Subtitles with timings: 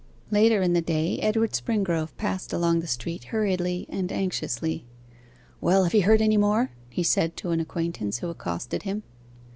[0.31, 4.87] Later in the day Edward Springrove passed along the street hurriedly and anxiously.
[5.61, 9.03] 'Well, have you heard any more?' he said to an acquaintance who accosted him.